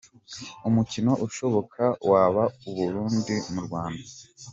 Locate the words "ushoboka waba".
1.25-2.43